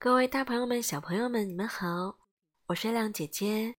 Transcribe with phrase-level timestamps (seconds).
[0.00, 2.20] 各位大朋友们、小朋友们，你们好，
[2.66, 3.74] 我是亮姐姐。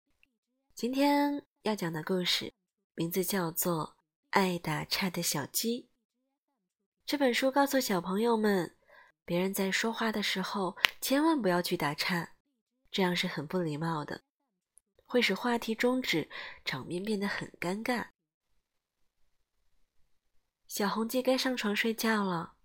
[0.76, 2.54] 今天要讲的故事
[2.94, 3.86] 名字叫做
[4.32, 5.84] 《爱打岔的小鸡》。
[7.06, 8.76] 这本书告诉小朋友们，
[9.24, 12.34] 别人在说话的时候千万不要去打岔，
[12.92, 14.22] 这样是很不礼貌的，
[15.06, 16.30] 会使话题终止，
[16.66, 18.10] 场面变得很尴尬。
[20.68, 22.56] 小红鸡该上床睡觉了。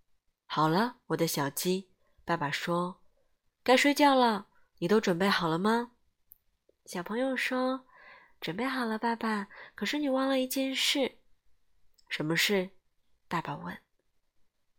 [0.46, 1.93] 好了，我的小鸡，
[2.25, 3.04] 爸爸说。
[3.64, 4.46] 该睡觉了，
[4.79, 5.93] 你都准备好了吗？
[6.85, 7.87] 小朋友说
[8.39, 11.17] ：“准备好了，爸爸。”可是你忘了一件事。
[12.11, 12.73] 什么事？
[13.27, 13.79] 爸爸问。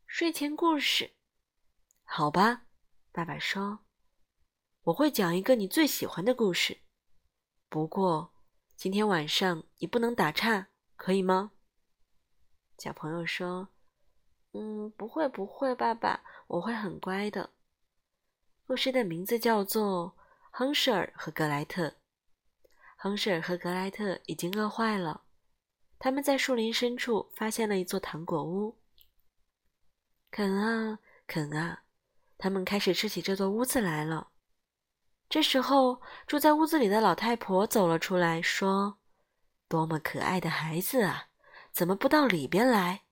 [0.05, 1.15] 睡前故事。
[2.03, 2.67] 好吧，
[3.11, 3.79] 爸爸说
[4.85, 6.77] ：“我会讲一个你最喜欢的故事。
[7.67, 8.35] 不过
[8.75, 11.53] 今天晚上你不能打岔，可以吗？”
[12.77, 13.69] 小朋友说
[14.53, 17.49] ：“嗯，不会，不会，爸爸，我会很乖的。”
[18.67, 20.15] 故事的名字叫做
[20.49, 21.87] 《亨舍尔和格莱特》。
[22.97, 25.21] 亨舍尔和格莱特已经饿坏了，
[25.99, 28.79] 他们在树林深处发现了一座糖果屋。
[30.31, 31.83] 啃啊啃啊，
[32.39, 34.29] 他们开始吃起这座屋子来了。
[35.29, 38.97] 这时候，住在屋子里的老太婆走了出来，说
[39.69, 41.27] ：“多么可爱的孩子啊，
[41.71, 43.03] 怎么不到里边来？”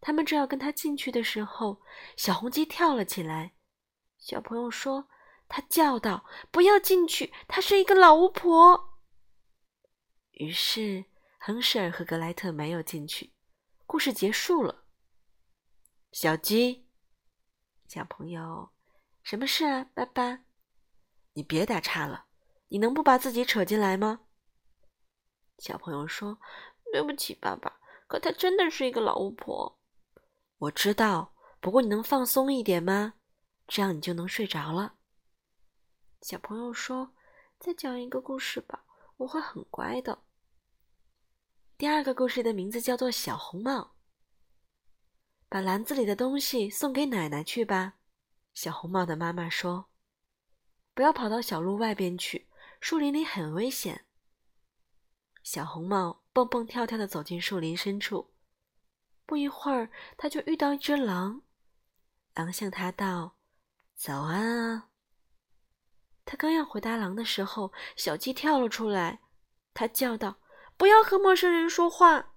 [0.00, 1.82] 他们正要跟他进去的时候，
[2.16, 3.52] 小红鸡跳了起来。
[4.20, 5.08] 小朋友说
[5.48, 8.98] ：“他叫道，不要进去，她是一个老巫婆。”
[10.32, 11.06] 于是，
[11.38, 13.32] 亨舍尔和格莱特没有进去。
[13.86, 14.84] 故事结束了。
[16.12, 16.86] 小鸡，
[17.88, 18.70] 小朋友，
[19.22, 20.40] 什么事啊，爸爸？
[21.32, 22.26] 你别打岔了，
[22.68, 24.20] 你能不把自己扯进来吗？
[25.58, 26.38] 小朋友说
[26.92, 29.80] ：“对不起，爸爸，可她真的是一个老巫婆。”
[30.58, 33.14] 我知道，不过你能放松一点吗？
[33.70, 34.96] 这样你就能睡着了。
[36.22, 37.14] 小朋友说
[37.60, 38.84] ：“再讲一个故事吧，
[39.18, 40.24] 我会很乖的。”
[41.78, 43.78] 第二个故事的名字叫做《小红帽》。
[45.48, 47.94] 把篮子里的东西送给奶奶去吧，
[48.54, 49.88] 小红帽的妈妈说
[50.92, 52.48] ：“不要跑到小路外边去，
[52.80, 54.04] 树林里很危险。”
[55.44, 58.34] 小红帽蹦蹦跳跳的走进树林深处，
[59.24, 61.42] 不一会儿，他就遇到一只狼。
[62.34, 63.36] 狼向他道。
[64.02, 64.88] 早安啊！
[66.24, 69.20] 他刚要回答狼的时候，小鸡跳了出来。
[69.74, 70.38] 他叫道
[70.78, 72.32] ：“不要和陌生人说话。”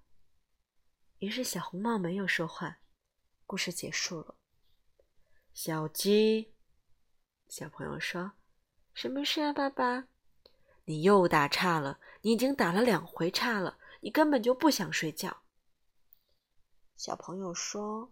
[1.20, 2.80] 于是小红帽没有说话。
[3.46, 4.36] 故事结束了。
[5.54, 6.54] 小鸡，
[7.48, 8.34] 小朋友说
[8.94, 10.10] ：“什么事啊，爸爸？
[10.84, 11.98] 你又打岔了。
[12.24, 13.78] 你已经打了两回岔了。
[14.02, 15.44] 你根本就不想睡觉。”
[16.98, 18.12] 小朋友说：“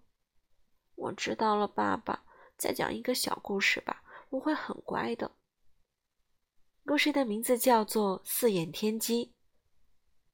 [0.95, 2.23] 我知道了，爸爸。”
[2.61, 5.31] 再讲一个小故事吧，我会很乖的。
[6.85, 9.25] 故事的名字叫做《四眼天鸡》。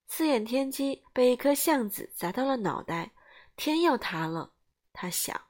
[0.10, 3.14] 四眼天鸡被一颗橡子砸到了脑袋，
[3.56, 4.52] 天要塌了。
[4.92, 5.42] 他想，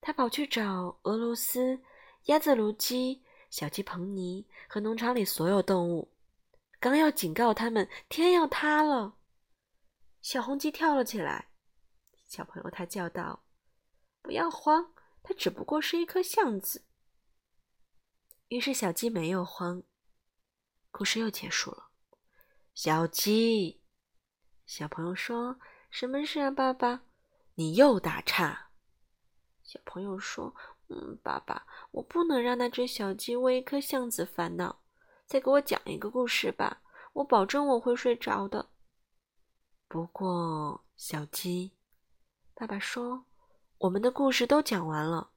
[0.00, 1.78] 他跑去找俄罗斯、
[2.24, 6.10] 鸭子、卢鸡、小鸡彭尼和农场里所有动物，
[6.80, 9.18] 刚要警告他们天要塌了，
[10.22, 11.48] 小红鸡跳了起来。
[12.26, 13.44] 小朋友，他叫道
[14.22, 14.90] ：“不要慌。”
[15.24, 16.84] 它只不过是一颗橡子。
[18.48, 19.82] 于是小鸡没有慌。
[20.90, 21.88] 故事又结束了。
[22.74, 23.80] 小鸡，
[24.66, 25.58] 小朋友说
[25.90, 27.02] ：“什么事啊，爸爸？
[27.54, 28.70] 你又打岔。”
[29.64, 30.54] 小朋友说
[30.88, 34.82] ：“嗯，爸爸，我不能让那只小鸡为一颗橡子烦恼。
[35.26, 36.82] 再给我讲一个故事吧，
[37.14, 38.70] 我保证我会睡着的。”
[39.88, 41.72] 不过，小鸡，
[42.54, 43.24] 爸爸说。
[43.84, 45.30] 我们的故事都讲完了，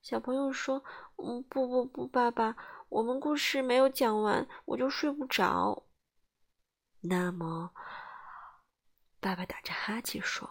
[0.00, 0.84] 小朋友说
[1.18, 2.56] ：“嗯，不不不，爸爸，
[2.88, 5.84] 我们故事没有讲完，我就睡不着。”
[7.02, 7.72] 那么，
[9.18, 10.48] 爸爸打着哈欠说：“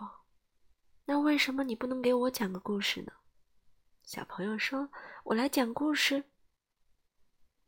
[1.07, 3.13] 那为什么你不能给我讲个故事呢？”
[4.03, 4.89] 小朋友说
[5.24, 6.25] ：“我来讲故事。”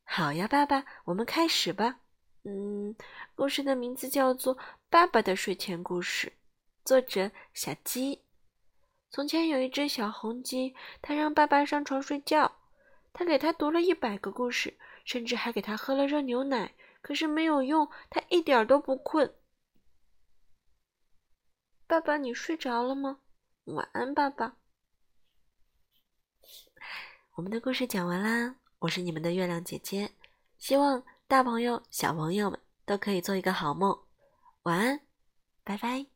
[0.04, 2.02] 好呀，爸爸，我们开始吧。
[2.44, 2.94] 嗯，
[3.36, 4.54] 故事的名字叫做
[4.90, 6.28] 《爸爸的睡前故事》，
[6.84, 8.25] 作者小鸡。
[9.16, 12.58] 从前有一只小红鸡，它让爸爸上床睡觉。
[13.14, 16.76] 他给它读了一百个故事，甚至还给它喝了热牛奶。
[17.02, 19.34] 可是没有用，它一点都不困。
[21.88, 23.20] 爸爸，你睡着了吗？
[23.64, 24.58] 晚安，爸爸。
[27.36, 30.12] 我们的故事讲完啦，我是你们的月亮姐姐。
[30.58, 33.98] 希望大朋友、小朋友们都可以做一个好梦。
[34.64, 35.00] 晚安，
[35.64, 36.15] 拜拜。